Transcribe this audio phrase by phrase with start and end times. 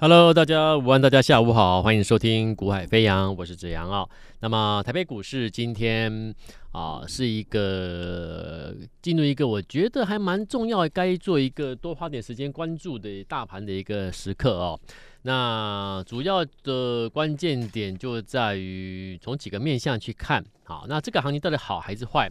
[0.00, 4.08] Hello，大家午安，大家下午好，欢迎收听《股海飞扬》，我是子阳啊。
[4.38, 6.32] 那么台北股市今天
[6.70, 8.72] 啊，是一个
[9.02, 14.78] 进入一个我觉得还蛮重要，该做一个多花点时间关注的大盘的一个时刻哦。
[15.22, 22.30] 那主要的关键点就在于从几个面向去看，好，那这个行情到底好还是坏？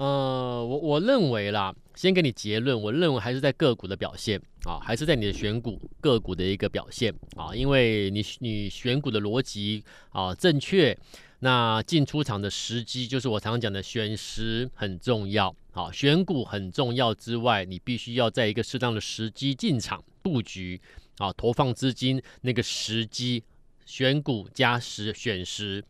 [0.00, 10.96] 呃，我我认为啦，先给你结论，我认为还是在个股的表现啊，还是在你的选股个股的一个表现啊，因为你你选股的逻辑啊正确，
[11.40, 20.80] 那进出场的时机就是我常常讲的选时很重要啊，选股很重要之外，你必须要在一个适当的时机进场布局
[21.18, 23.44] 啊，投放资金那个时机，
[23.84, 25.84] 选股加时选时。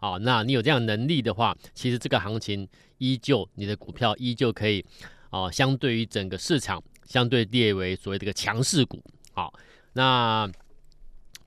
[0.00, 2.66] 啊，那你有这样能力的话，其实这个行情
[2.98, 4.84] 依旧，你的股票依旧可以
[5.30, 9.02] 啊，相对于整个市场，相对列为所谓这个强势股。
[9.32, 9.52] 好，
[9.92, 10.50] 那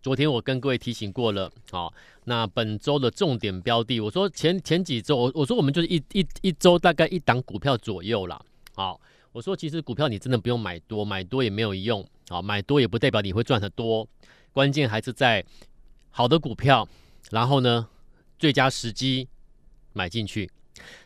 [0.02, 1.94] 昨天我跟各位提醒过了，好，
[2.25, 8.39] 那本周的重点标的，我说前前几周，我我说我们就是一一一周大概一档股票左右啦。
[8.75, 9.00] 好，
[9.31, 14.08] 我说其实股票你真的不用买多，买多也没有用，好，买多也不代表你会赚得多，
[14.52, 15.44] 关键还是在
[16.11, 16.88] 好的股票，
[17.31, 17.88] 然后呢，
[18.44, 19.30] 最佳时机
[19.94, 20.52] 买进去。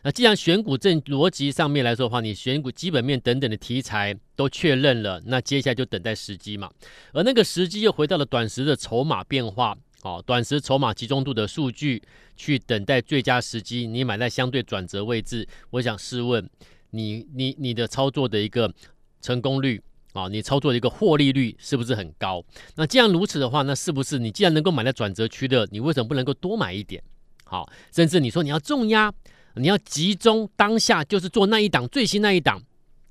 [0.02, 6.68] 那既然选股正逻辑上面来说的话，你选股基本面等等的题材都确认了，那接下来就等待时机嘛。
[7.12, 12.02] 而那个时机又回到了短时的筹码变化，哦，短时筹码集中度的数据，
[12.36, 13.86] 去等待最佳时机。
[13.86, 16.50] 你买在相对转折位置，我想试问
[16.90, 18.74] 你，你你的操作的一个
[19.22, 19.80] 成功率
[20.12, 22.44] 啊，你操作的一个获利率是不是很高？
[22.74, 27.00] 那既然如此的话，那是不是你既然能够买在转折区的，你为什么不能够多买一点？
[27.48, 29.12] 好，甚至你说你要重压，
[29.56, 32.62] 你要集中当下就是做那一档最新那一档，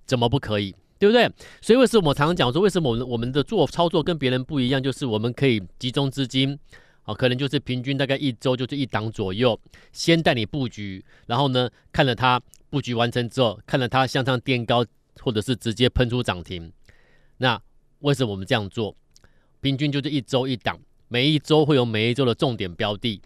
[0.06, 0.76] 怎么不可以？
[1.00, 1.30] 对不对？
[1.62, 4.82] 所以为什么我常常讲说，为什么我们我们的做操作跟别人不一样？
[4.82, 6.58] 就是我们可以集中资金，
[7.04, 9.60] 啊，可能就是平均大概一周就是一档左右，
[9.92, 14.86] 先带你布局，然后呢，看了它布局完成之后，看了它向上垫高，
[15.22, 16.72] 或者是直接喷出涨停。
[17.38, 17.62] 那
[18.00, 18.96] 为什么我们这样做？
[19.62, 23.22] 平均就是一周一档，每一周会有每一周的重点标的。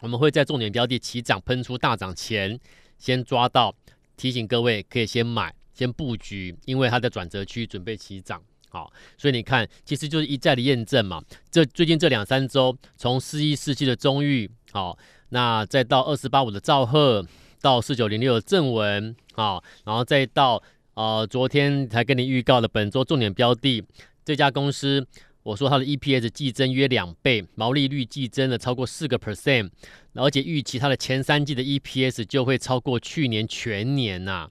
[0.00, 2.58] 我们会在重点标的起涨喷出大涨前，
[2.98, 3.74] 先抓到，
[4.16, 8.40] 提醒各位可以先买，先布局，因为它的转折区准备起涨。
[8.70, 11.22] 好，所以你看，其实就是一再的验证嘛。
[11.50, 14.96] 这最近这两三周，从四一四七的中裕，好，
[15.30, 17.26] 那再到二四八五的兆赫，
[17.60, 20.62] 到四九零六的正文，好，然后再到
[20.94, 23.82] 呃昨天才跟你预告的本周重点标的
[24.24, 25.06] 这家公司。
[25.48, 29.70] 我说它的 EPS 季增约两倍，毛利率季增了超过四个 percent，
[30.12, 34.50] 而且预期它的前三季的 EPS 就会超过去年全年呐、啊。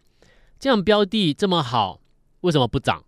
[0.59, 2.01] 这样标的这么好，
[2.41, 3.03] 为什么不涨？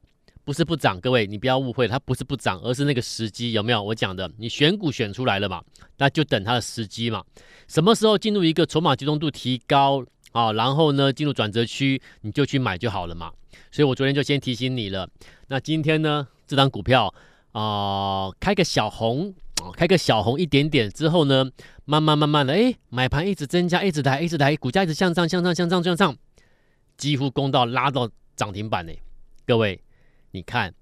[0.45, 3.81] 不是不涨，各位你不要误会，它不是不涨，而是那个时机有没有？
[3.81, 5.63] 我讲的，你选股选出来了嘛，
[5.97, 7.23] 那就等它的时机嘛。
[7.67, 13.31] 什么时候进入一个筹码集中度提高啊，然后呢进入转折区，你就去买就好了嘛。
[13.71, 15.09] 所以我昨天就先提醒你了。
[15.47, 17.11] 那今天呢，这张股票。
[17.51, 19.33] 啊、开个小红，
[19.73, 21.49] 开个小红一点点之后呢，
[21.85, 26.15] 慢慢慢慢的，哎，买盘一直增加，一直抬，一直抬，股价一直向上，向上，向上，向上，
[26.95, 28.93] 几乎攻到拉到涨停板呢。
[29.47, 29.81] 各位，
[30.31, 30.73] 你看，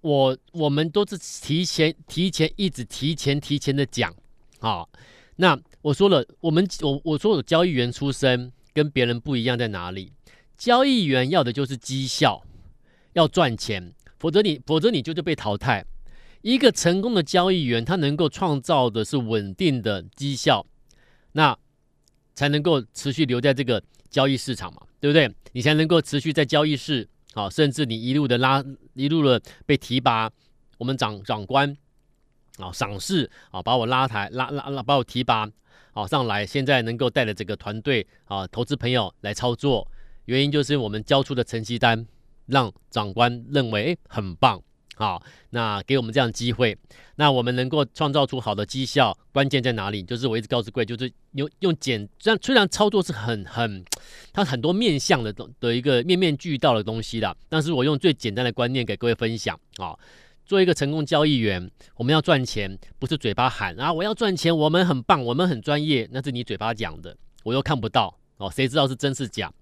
[0.00, 4.14] 我我们都是提前提前一直提前提前的讲，
[4.60, 4.86] 啊，
[5.36, 10.12] 那我说了，我们我我说我交易员出身，跟别人不一样在哪里？
[10.56, 12.42] 交易员要的就是绩效，
[13.14, 13.92] 要赚钱。
[14.18, 15.84] 否则你，否则你就是被淘汰。
[16.42, 20.64] 一个成功的交易员，他能够创造的是稳定的绩效，
[21.32, 21.56] 那
[22.34, 25.28] 才能够持续留在这个交易市场嘛，对不对？
[25.52, 28.64] 你才能够持续在交易室，好，甚至你一路的拉，
[28.94, 30.30] 一路的被提拔，
[30.78, 31.76] 我们长长官
[32.58, 35.50] 啊赏识啊，把我拉抬，拉拉拉，把我提拔
[35.92, 39.90] 好上来，现在能够带着这个团队啊，投资朋友来操作，
[40.26, 42.06] 原因就是我们交出的成绩单。
[42.48, 44.60] 让长官认为很棒，
[44.96, 46.76] 好，那给我们这样机会，
[47.16, 50.02] 那我们能够创造出好的绩效，关键在哪里？
[50.02, 53.84] 就是我一直告诉各位，就是用用简，虽然虽然操作是很很，
[54.32, 59.96] 它很多面向的东的一个面面俱到的东西啦，但是我用最简单的观念给各位分享啊。
[60.44, 67.14] 做一个成功交易员，我们要赚钱，不是嘴巴喊啊，我要赚钱，我们很棒，我们很专业，那是你嘴巴讲的，
[67.44, 69.52] 我又看不到哦，谁知道是真是假？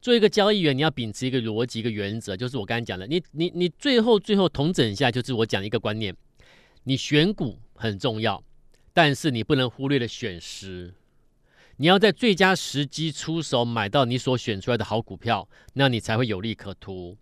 [0.00, 6.16] 做一个交易员，你要秉持一个逻辑、一个原则，就是我刚才讲的，你、你、你最后、最后统整一下，就是我讲一个观念：
[6.84, 8.42] 你选股很重要，
[8.94, 10.94] 但是你不能忽略了选时。
[11.76, 17.16] 你要在最佳时机出手买到你所选出来的好股票，那你才会有利可图。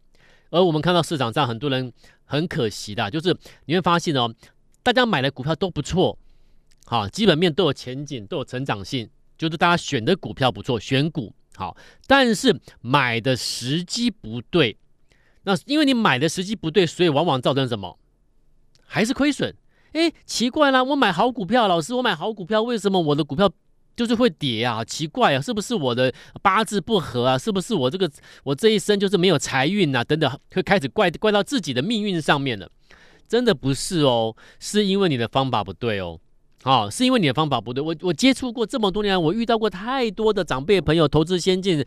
[0.50, 1.92] 而我们看到市场上很多人
[2.24, 3.36] 很可惜的，就是
[3.66, 4.34] 你会发现哦，
[4.82, 6.18] 大家买的股票都不错，
[6.86, 11.76] 好，基本面都有前景，都有成长性，就是大家选的股票不错，选股好，
[12.06, 14.76] 但是买的时机不对。
[15.42, 17.98] 那因为你买的时机不对，所以往往造成什么？
[18.86, 19.52] 还是亏损。
[19.92, 23.50] 哎，奇怪啦，我买好股票，老师，我买好股票，为什么我的股票
[23.96, 24.84] 就是会跌啊？
[24.84, 27.36] 奇怪啊，是不是我的八字不合啊？
[27.36, 28.08] 是不是我这个
[28.44, 30.04] 我这一生就是没有财运啊？
[30.04, 32.70] 等等，会开始怪怪到自己的命运上面了。
[33.26, 36.20] 真的不是哦，是因为你的方法不对哦。
[36.68, 37.82] 好，是因为你的方法不对。
[37.82, 41.82] 我我接触过这么多年，我遇到过太多的长辈朋友投资先进。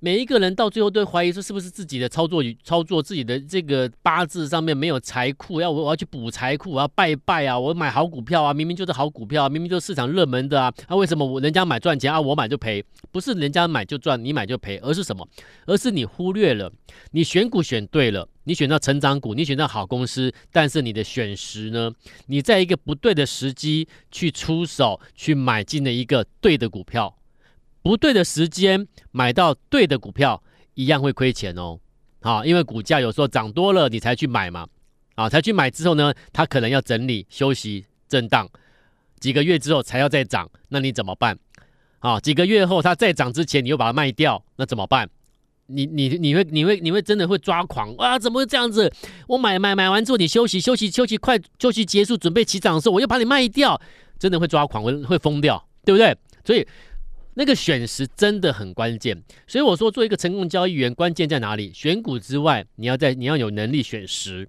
[0.00, 7.58] 每一个人到最后都怀疑说，是不是自己的操作与操作自己的这个八字上面没有财库，要我我要去补财库，我要拜拜啊！
[7.58, 12.82] 我买好股票啊，明明就是好股票啊，明明就是市场热门的啊，啊，为什么我人家买赚钱啊，我买就赔？
[13.12, 15.28] 不是人家买就赚，你买就赔，而是什么？
[15.66, 16.72] 而是你忽略了，
[17.10, 21.90] 你选股选对了，你选到成长股，你选到好公司，但是你的选时呢？
[22.26, 27.18] 你在一个不对的时机去出手去买进了一个对的股票。
[27.82, 30.40] 不对的时间买到对的股票，
[30.74, 31.80] 一样会亏钱哦。
[32.22, 34.66] 好，因为股价有时候涨多了，你才去买嘛。
[35.16, 38.48] 啊，才去买之后呢，它可能要整理、休息、震荡，
[39.18, 41.36] 几个月之后才要再涨，那你怎么办？
[41.98, 45.10] 啊，几个月后它再涨之前，你又把它卖掉，那怎么办？
[45.66, 48.18] 你你你会你会你会真的会抓狂啊？
[48.18, 48.92] 怎么会这样子？
[49.28, 53.80] 我买买买完之后，你休息休息休息，快休息结束，准备起涨的时候，我又把你卖掉，
[54.18, 56.16] 真的会抓狂，会会疯掉，对不对？
[56.44, 56.66] 所以。
[57.38, 59.14] 那个选时真的很关键，
[59.46, 61.70] 所以我说做一个成功交易员，关键在哪里？
[61.74, 64.48] 选股之外，你要在你要有能力选时。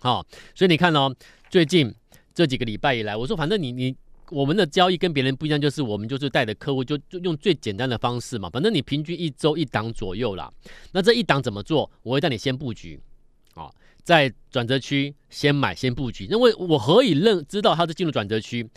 [0.00, 0.24] 好，
[0.54, 1.12] 所以你看哦，
[1.50, 1.92] 最近
[2.32, 3.96] 这几个礼拜以来，我说反正你你
[4.30, 10.52] 我们的交易跟别人不一样，就是我们就是带的客户就就用最简单的方式嘛，反正你平均一周一档左右啦。
[10.92, 11.90] 那这一档怎么做？
[12.02, 13.00] 我会带你先布局，
[13.54, 18.68] 好，在转折区先买先布局，因为我何以认知道它是进入转折区？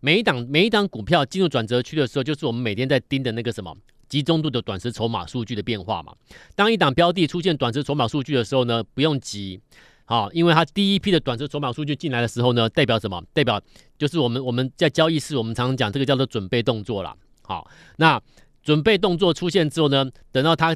[0.00, 3.74] 每一档每一档股票进入转折区的时候，就是我们每天在盯的那个什么
[4.08, 6.14] 集中度的短时筹码数据的变化嘛。
[6.54, 9.58] 当一档标的出现短时筹码数据的时候呢，不用急，
[10.06, 13.22] 好，因为它第一批的短时筹码数据进来的时候呢，代表什么？
[13.34, 13.60] 代表
[13.98, 17.14] 就是我们我们在交易室，我们常常讲这个叫做准备动作啦。
[17.42, 18.20] 好，那
[18.62, 20.74] 准备动作出现之后呢，等到它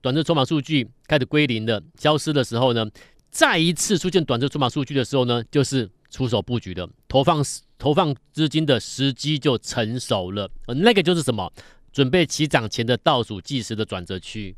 [0.00, 2.86] 短时筹码数据开始归零的消失的时候呢，
[3.30, 7.44] 再一次出现短时筹码数据的时候呢，就是出手布局的投放
[7.78, 11.52] 投放资金的时机就成熟了，那个就是什么？
[11.92, 14.56] 准备起涨前的倒数计时的转折区。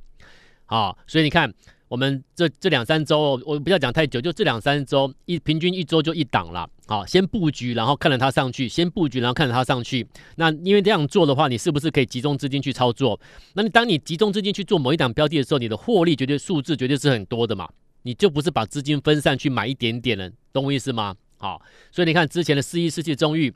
[0.64, 1.52] 好，所以你看，
[1.88, 6.68] 我们这这两三周，我不要讲太久，就这两三周，一平均一周就一档了。
[6.88, 10.06] 好，先布局，然后看着它上去，先布局，然后看着它上去。
[10.36, 13.18] 那因为这样做的话，你是不是可以集中资金去操作？
[13.54, 17.68] 那你当你集中资金去做某一档标的的时候，你的获利绝对数字绝对是很多的嘛？
[18.02, 21.14] 你就不是把资金分散去买一点点了，懂我意思吗？
[21.38, 21.60] 好，
[21.90, 23.52] 所以你看之前的四一四七中裕，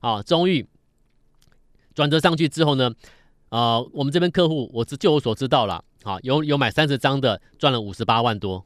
[0.00, 0.66] 啊，中裕
[1.94, 2.90] 转折上去之后呢，
[3.50, 8.64] 呃，我们这边客户我就就我所知道了，啊，有有买三十张的赚了五十八万多，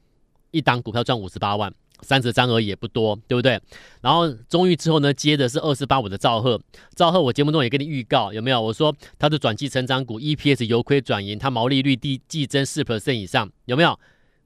[0.51, 3.61] 一档股票赚五十八万，三十张而已也不多，对不对？
[4.01, 6.61] 然后中裕之后呢，接的是二四八五的兆赫，
[6.95, 8.61] 兆赫我节目中也跟你预告，有没有？
[8.61, 13.99] 我说它的转机成长股，EPS 由亏转盈，它毛利率递季增四 percent 以上，有没有？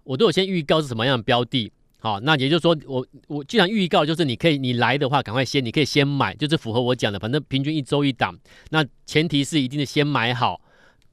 [0.05, 1.71] 我都有先预告是什么样的标的。
[2.03, 8.35] 好，那也就是说，我我既然预告就是你可以你来的话，赶快先你可以先买，就是符合我讲的，反正平均一周一档。
[8.71, 10.59] 那前提是一定是先买好，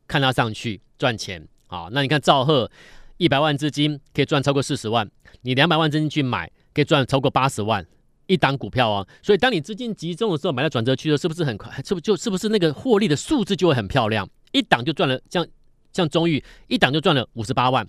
[0.07, 1.46] 看它上去赚钱。
[1.67, 2.69] 好，那你看兆赫
[3.17, 5.09] 一百万资金可以赚超过四十万，
[5.41, 7.86] 你两百万资金去买可以赚超过八十万
[8.25, 9.07] 一档股票哦。
[9.21, 11.71] 所以当你资金集中的时候，买到转折区的，是不是很快？
[11.83, 14.27] 是不就是不是那个获利的数字就会很漂亮？
[14.51, 15.45] 一档就赚了，像
[15.91, 17.88] 像中裕一档就赚了五十八万。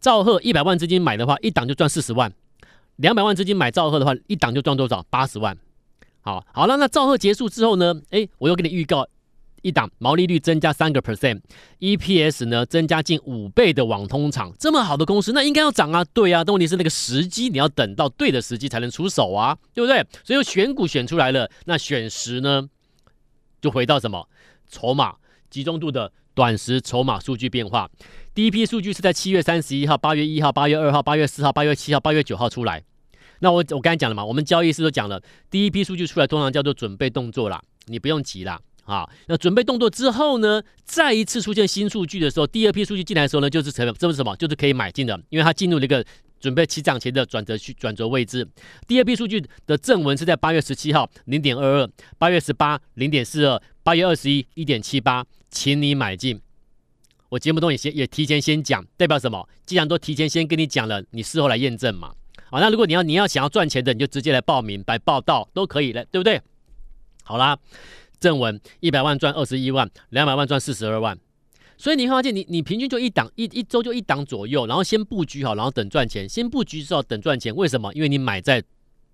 [0.00, 2.30] 兆赫一百万资金买的话，一档就赚四十万；
[2.96, 5.04] 两百万资金买兆赫的话，一档就赚多少？
[5.10, 5.56] 八十万。
[6.22, 8.00] 好，好了，那兆赫结束之后呢？
[8.10, 9.06] 诶，我又给你预告，
[9.62, 16.04] 一档毛利率增加三个 percent，EPS 呢增加近五倍的网通厂，这么好的公司，那应该要涨啊？
[16.12, 20.04] 对啊，但问题是那个时机，你要等到对的时机才能出手啊，对不对？
[20.24, 22.68] 所以选股选出来了，那选时呢，
[23.60, 24.28] 就回到什么？
[24.70, 25.16] 筹码
[25.50, 27.90] 集中度的短时筹码数据变化。
[28.32, 32.84] 第一批数据是在七月三十一号、八月一号、八月二号、八月四号、八月七号、八月九号出来。
[33.40, 38.60] 那我我刚才讲了嘛，我们交易师都讲了，第一批数据出来通常叫做准备动作啦，你不用急啦。
[38.84, 39.08] 啊。
[39.26, 43.92] 那准备动作之后呢，再一次出现新数据的时候，第二批数据进来的时候呢，就是什么？
[43.92, 44.36] 这是什么？
[44.36, 46.04] 就是可以买进的，因为它进入了一个
[46.40, 48.48] 准备起涨前的转折区、转折位置。
[48.86, 56.40] 第二批数据的正文是在八月十七号零点二二，八月十八零点四二，八月二十一一点七八，请你买进。
[57.28, 59.48] 我节目中也先也提前先讲，代表什么？
[59.64, 62.12] 既然都提前先跟你讲了，你事后来验证嘛。
[62.50, 66.42] 好，那如果你要你要想要赚钱的，你就直接来报名来报到都可以了，对不对？
[67.22, 67.56] 好啦，
[68.20, 71.18] 正文一百万赚二十一万，两百万赚四十二万。
[71.78, 76.28] 所以你会发现你，你平均就一档一一周就一档左右，然后先布局好，然后等赚钱。
[76.28, 77.90] 先布局是要等赚钱，为什么？
[77.94, 78.62] 因为你买在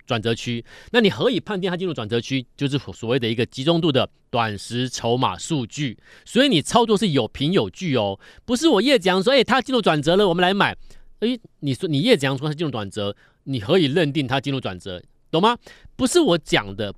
[0.05, 0.65] 转折区。
[0.91, 2.45] 那你何以判定它进入转折区？
[2.57, 5.97] 就是所谓的一个集中度的短时筹码数据。
[6.25, 10.77] 所以你操作是有凭有据哦，不是我叶子阳说，哎，它进入转折了，我们来买。
[11.21, 15.01] 哎，你说你叶子阳说它进入转折，你何以认定它进入转折？
[15.31, 15.57] 懂吗？
[15.95, 16.93] 不是我讲的，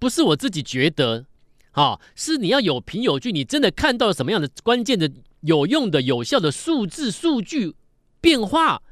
[0.00, 1.26] 不是我自己觉得。
[1.74, 5.10] 好，是你要有凭有据，你真的看到了什么样的关键的、
[5.40, 7.74] 有用的、有效的数字数据
[8.20, 8.82] 变化，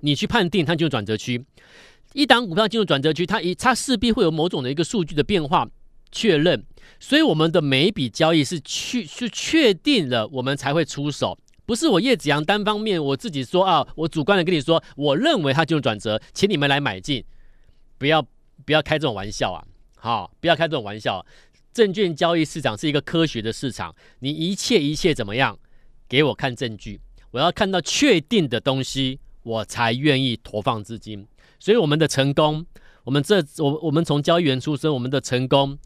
[0.00, 1.44] 你去判定它进入转折区。
[2.12, 5.66] 一档股票进入转折区，它一它势必会有某种的一个数据的变化
[6.12, 6.62] 确认，
[7.00, 17.24] 所以我们的每一笔交易是去是确定了，我们才会出手，不是我叶子阳单方面我自己说啊，我主观的跟你说，我认为它进入转折，请你们来买进，
[17.96, 18.22] 不要
[18.66, 19.64] 不要开这种玩笑啊！
[19.98, 21.24] 好，不要开这种玩笑。
[21.76, 25.58] 证券交易市场是一个科学的市场，你一切一切怎么样？
[26.08, 26.98] 给我看证据，
[27.32, 31.28] 我要看到确定的东西，我才愿意投放资金。
[31.58, 32.64] 所以我们的成功，
[33.04, 35.78] 我们这我我们从交易员出身，我们的成功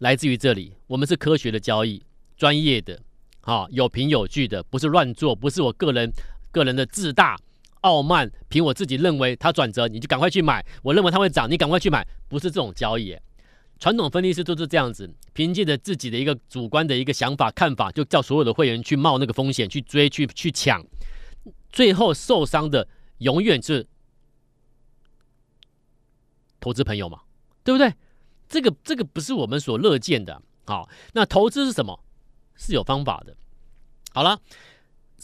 [0.00, 0.74] 来自于这里。
[0.88, 2.02] 我们是科学的交易，
[2.36, 3.00] 专业的，
[3.40, 6.12] 好，有凭有据的，不是乱做，不是我个人
[6.50, 7.38] 个人的自大
[7.80, 10.62] 傲慢，凭我自己认为它转折，你就赶快去买。
[10.82, 13.16] 我认为它会涨，你赶快去买，不是这种交易。
[13.82, 20.86] 传统分析师都是这样子，凭借着自己的一个主观的一个想法看法，就叫所有的会员去冒那个风险去追去去抢，
[21.68, 22.86] 最后受伤的
[23.18, 23.84] 永远是
[26.60, 27.22] 投资朋友嘛，
[27.64, 27.92] 对不对？
[28.48, 30.40] 这个这个不是我们所乐见的。
[30.64, 32.04] 好，那投资是什么？
[32.54, 33.36] 是有方法的。
[34.12, 34.38] 好了，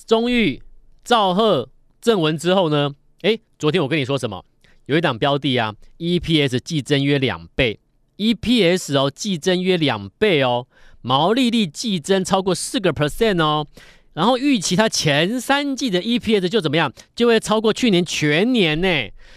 [0.04, 0.60] 中裕、
[1.04, 2.92] 兆赫、正文之后呢？
[3.22, 4.44] 诶，昨天我跟你说什么？
[4.86, 7.78] 有一档标的啊，EPS 季增约两倍。
[8.18, 10.66] EPS 哦，季增约两倍哦，
[11.00, 13.66] 毛利率季增超过四个 percent 哦，
[14.12, 18.88] 然后预期它前三季的 EPS 就怎么样，就会超过去年全年呢。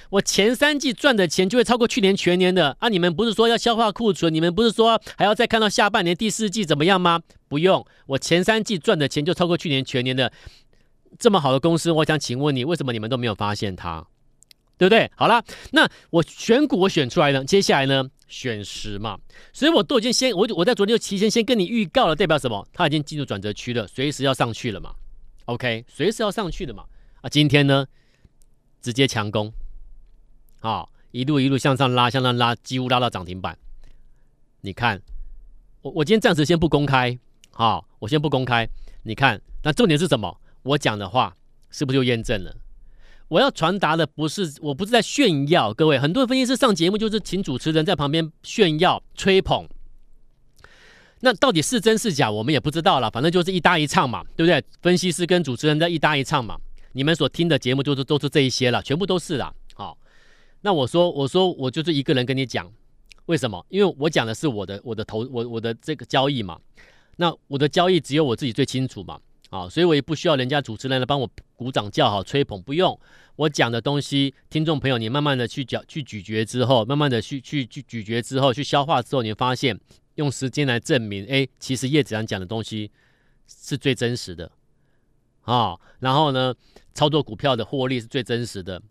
[0.10, 2.90] 我前三季赚的钱就会超过去年全年的啊！
[2.90, 7.22] 你们不是说要消化库存，你们不是说还要再看到下半年第四季怎么样吗？
[7.48, 10.32] 不用，我前三季赚的钱就超过去年全年的。
[11.20, 14.06] 这么好的公司，我想请问你，为什么你们都没有发现它？
[14.78, 15.12] 对不对？
[15.16, 18.10] 好了，那我选股我选出来了，接下来呢？
[18.32, 19.20] 选时嘛，
[19.52, 22.66] 所以我都已经先我我在昨天就提前先跟你预告了，代表什么？
[22.72, 24.96] 它已经进入转折区了，随时要上去了嘛。
[25.46, 26.86] OK，随时要上去了嘛。
[27.20, 27.86] 啊，今天呢，
[28.82, 29.52] 直接强攻，
[30.62, 33.58] 好，一路一路向上拉，向上拉，几乎拉到涨停板。
[34.62, 35.02] 你看，
[35.82, 37.20] 我我今天暂时先不公开，
[37.52, 38.68] 好，我先不公开。
[39.04, 40.40] 你看，那重点是什么？
[40.64, 41.36] 我讲的话
[41.70, 42.56] 是不是就验证了？
[43.32, 49.66] 我要传达的不是，我不是在炫耀，各位，很多分析师上节目就是请主持人在旁边炫耀、吹捧，
[51.22, 54.62] 那到底是真是假，我们也不知道了，反正就是一搭一唱嘛，对不对？
[54.82, 56.58] 分析师跟主持人在一搭一唱嘛，
[56.92, 59.54] 你们所听的节目就是都是这一些了，全部都是啦。
[59.76, 59.98] 好，
[60.60, 62.70] 那我说，我说我就是一个人跟你讲，
[63.28, 63.66] 为什么？
[63.70, 66.60] 因为我讲的是我的我的投我我的这个交易嘛，
[67.16, 69.18] 那我的交易只有我自己最清楚嘛。
[69.52, 72.98] 好，所以我也不需要人家主持人来帮我鼓掌叫好、吹捧，不用。
[73.36, 79.78] 我讲的东西，听众朋友，你慢慢的去嚼、去咀嚼之后，慢慢的去、去、去咀嚼之后，去消化之后，你会发现，
[80.16, 82.90] 用时间来证明，哎，其实叶子阳讲的东西
[83.46, 84.50] 是最真实的。
[85.42, 86.56] 啊，然后呢，
[86.94, 88.82] 操作股票的获利是最真实的。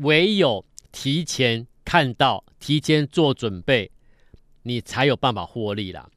[0.00, 3.90] 唯有提前看到、提前做准备，
[4.64, 6.10] 你才有办法获利啦。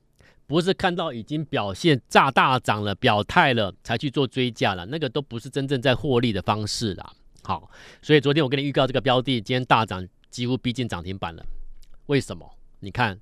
[0.48, 7.14] 不是看到已经表现炸大涨了，表态了才去做追价了，那个都不是真正在获利的方式啦。
[7.44, 7.70] 好，
[8.02, 11.44] 所以昨天我跟你预告这个标的今天大涨，几乎逼近涨停板了。
[12.08, 12.48] 为什么？
[12.80, 13.20] 你看，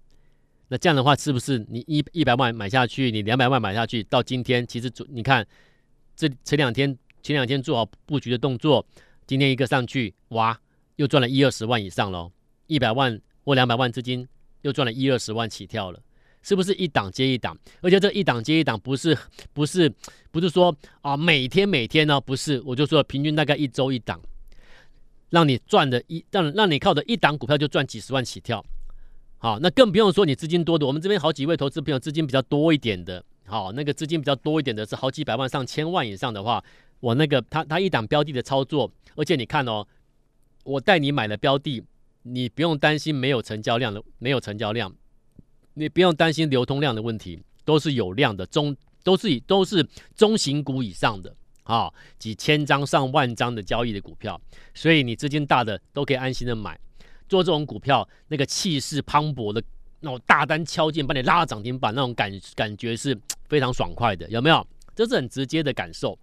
[0.67, 5.45] 那这样的话是不是你一一百万买下去，你两百万买下去，到今天其实你看
[6.15, 8.85] 这前两天前两天做好布局的动作，
[9.25, 10.59] 今天一个上去，哇，
[10.97, 12.31] 又赚了一二十万以上喽，
[12.67, 14.27] 一百万或两百万资金
[14.61, 15.99] 又赚了一二十万起跳了。
[16.43, 17.57] 是不是一档接一档？
[17.81, 19.17] 而且这一档接一档，不是
[19.53, 19.91] 不是
[20.29, 22.21] 不是说啊每天每天呢？
[22.21, 24.21] 不是，我就说平均大概一周一档，
[25.29, 28.63] 让你赚的一让让你靠的一档股票就赚几十万起跳。
[29.37, 36.63] 好，那更不用说你资金多的，我们这边好几位投资朋友资金比较多一点的，好，那个资金比较多一点的是好几百万上千万以上的话，
[36.99, 39.85] 我那个他他一档标的的操作，而且你看哦，
[40.63, 41.83] 我带你买了标的，
[42.21, 44.93] 你不用担心没有成交量的，没有成交量。
[45.73, 54.39] 你不用担心流通量的问题，都是有量的中都是以都是中型股以上的啊，几千张上万张的交易的股票，
[54.73, 56.79] 所以你资金大的都可以安心的买。
[57.27, 59.63] 做这种股票，那个气势磅礴的
[60.01, 63.17] 那种大单敲进，把你拉涨停板，那种感感觉是
[63.49, 64.67] 非常爽快的，有没有？
[64.93, 66.17] 这是很直接的感受。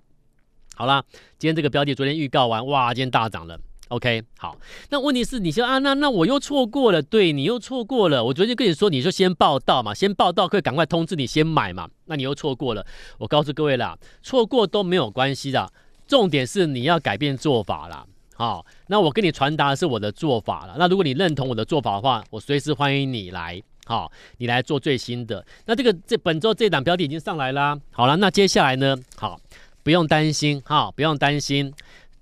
[0.76, 1.02] 好啦，
[1.38, 3.58] 今天这个标的昨天预告完，哇，今天大涨了。
[3.90, 4.56] OK，好。
[4.90, 8.24] 那问题是，你说啊，那那我又错过了，对，你又错过了。
[8.24, 11.88] 我昨天跟你说，你就先报到嘛，先报到可以赶快通知你先买嘛。
[12.06, 12.86] 那你又错过了。
[13.18, 15.72] 我告诉各位啦，错过都没有关系的，
[16.06, 18.06] 重点是你要改变做法啦。
[18.36, 20.76] 好，那我跟你传达的是我的做法了。
[20.78, 23.60] 那如果你认同我的做法的话，我随时欢迎你来。
[23.86, 25.44] 好，你来做最新的。
[25.66, 27.76] 那这个这本周这档标题已经上来啦。
[27.90, 28.96] 好了，那接下来呢？
[29.16, 29.36] 好，
[29.82, 31.72] 不用担心，哈，不用担心。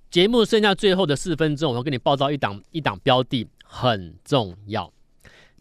[0.09, 4.91] 节目剩下最后的四分钟，我要跟你报道一档一档标的很重要。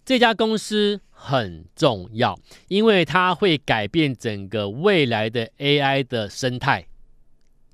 [0.05, 2.39] 这家公司很重要，
[2.69, 6.87] 因为它会改变整个未来的 AI 的生态。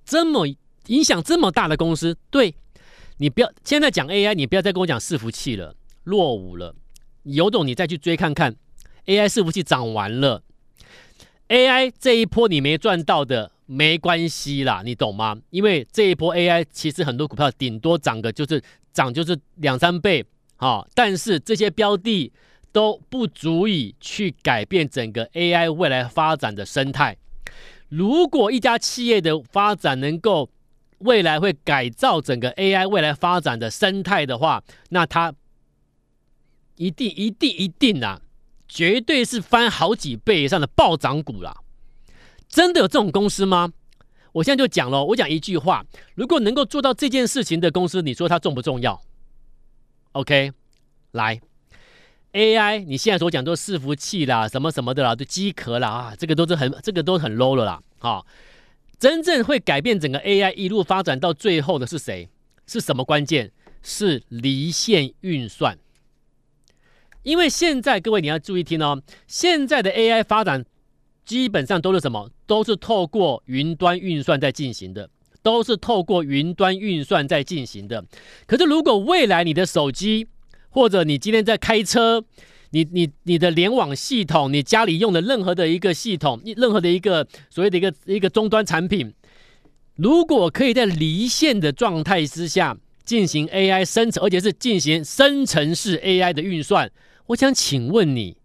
[0.05, 0.49] 这么
[0.89, 2.55] 影响这么大的公司，对。
[3.19, 6.75] 你不要现在讲 AI，你不要再跟我讲伺服器了，落伍了。
[7.23, 8.57] 有种你再去追看看
[9.07, 10.43] ，AI 伺服器涨完了
[11.47, 15.37] ，AI 这一波你没赚到的没关系啦，你懂吗？
[15.51, 20.25] 因为这一波 AI 其实很多股票顶多涨个就是涨就是两三倍，
[20.57, 22.33] 好，但是这些标的
[22.73, 27.17] 都不足以去改变整个 AI 未来发展的生态。
[27.89, 30.51] 如果一家企业的发展能够
[30.99, 35.33] 未来会改造整个 AI 未来发展的生态的话，那它
[36.77, 38.21] 一定一定一定啊，
[38.69, 41.55] 绝对是翻好几倍以上的暴涨股啦！
[42.55, 43.73] 真的有这种公司吗？
[44.31, 45.85] 我现在就讲了，我讲一句话：
[46.15, 49.03] 如果能够做到这件事情的公司，你说它重不重要
[50.13, 50.53] ？OK，
[51.11, 51.41] 来
[52.33, 58.25] ，AI，你现在所讲都伺服器啦，什么什么的啦，都机壳啦啊，这个都是很这个都很 low 了啦，好。
[59.01, 62.29] 真正会改变整个 AI 一路发展到最后的是谁？
[62.69, 63.51] 是什么关键？
[63.83, 65.77] 是离线运算。
[67.25, 70.65] 因为现在各位你要注意听哦，现在的 AI 发展
[71.25, 72.31] 基本上都是什么？
[72.47, 75.09] 都是透过云端运算在进行的，
[75.43, 78.05] 都是透过云端运算在进行的。
[78.47, 80.27] 可是如果未来你的手机，
[80.71, 82.25] 或者你今天在开车，
[82.71, 89.15] 你你你的联网系统，你家里用的任何的一个系统，任何的一个所谓的一个一个终端产品，
[89.97, 96.91] 如果可以在离线的状态之下进行 AI 生成，而且是进行生成式 AI 的运算，
[97.27, 98.37] 我想请问你，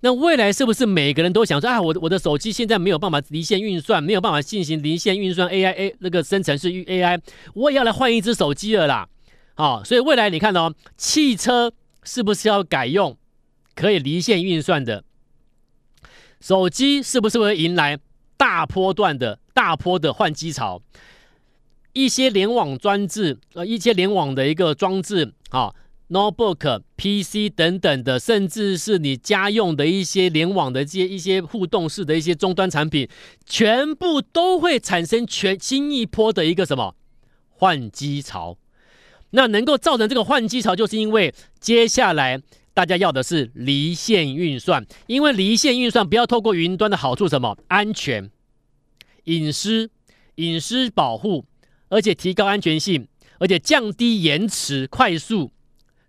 [0.00, 7.20] 那未来是不是每个人都想说啊，我我的手机现在没有办法离线运算，没有办法进行离线运算 AI A 那个生成式 AI，
[7.54, 9.08] 我也要来换一只手机了啦。
[9.54, 13.16] 好，所以未来你看哦，汽车是不是要改用？
[13.74, 15.04] 可以离线运算的
[16.40, 17.98] 手机是不是会迎来
[18.36, 20.82] 大波段的大波的换机潮？
[21.92, 25.74] 一些联网装置，呃，一些联网的一个装置，啊
[26.10, 33.08] ，notebook、PC 等等的，甚至是你家用的一些联网的这些一些互动式的一些终端产品，
[33.46, 36.94] 全部都会产生全新一波的一个什么
[37.48, 38.58] 换机潮？
[39.30, 42.42] 那能够造成这个换机潮，就是因为接下来。
[42.72, 47.58] 大家要的是离线运算，因为离线运算不要透过云端的好处什么？
[47.66, 48.30] 安全、
[49.24, 49.90] 隐私、
[50.36, 51.44] 隐私保护，
[51.88, 53.08] 而且提高安全性，
[53.40, 55.50] 而且降低延迟、快速，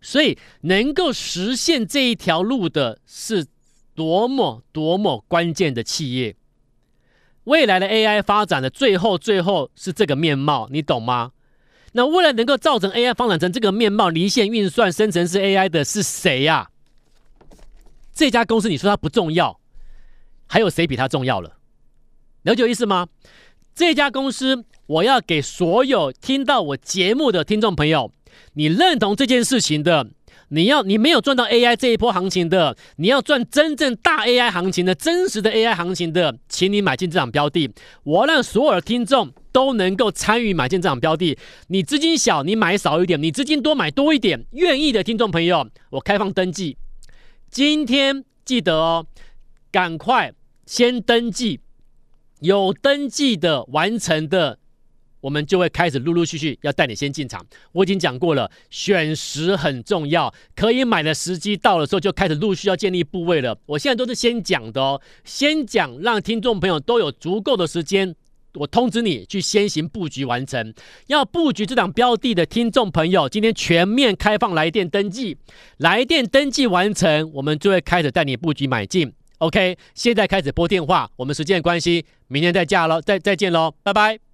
[0.02, 3.46] 所以能够实现这一条路的是
[3.94, 6.36] 多么多么关键的企业。
[7.46, 11.32] 未来的 AI 发展的最后最后是这个面貌，你懂吗？
[11.94, 16.70] 那为了能够造成 AI 发展成这个面貌，离线运算生成式 AI 的是谁呀？
[18.14, 19.60] 这家公司你说它不重要，
[20.48, 21.58] 还有谁比它重要了？
[22.44, 23.08] 了解我意思吗？
[23.74, 28.12] 这家公司，我要给所有听到我节目的听众朋友，
[28.54, 30.08] 你认同这件事情的，
[30.50, 37.70] 你要你没有赚到 AI 这一波行情的，你要赚真正大 AI 行情的真实的 AI 行情的，请你买进这档标的。
[38.04, 39.32] 我让所有的听众。
[39.54, 44.46] 都能够参与买进这场标的，你资金小，你买少一点；你资金多，买多一点。
[44.52, 46.78] 愿意的听众朋友，我开放登记。
[47.50, 49.06] 今天记得哦，
[49.70, 50.32] 赶快
[50.66, 51.60] 先登记，
[52.40, 54.58] 有登记的完成的，
[55.22, 57.46] 我们就会开始陆陆续续要带你先进场。
[57.72, 63.58] 我已经讲过了，选时很重要，可以买的时机到了时候，就开始陆续要建立部位了。
[63.68, 68.16] 我现在都是先讲的哦，先讲，让听众朋友都有足够的时间。
[68.56, 70.74] 我通知你去先行布局完成，
[71.08, 75.38] 要布局这档标的的听众朋友，今天全面开放来电登记，
[75.78, 79.14] 来电登记完成，我们就会开始带你布局买进。
[79.38, 84.31] OK，现在开始拨电话，我们时间关系，明天再见喽，再再见喽，拜拜。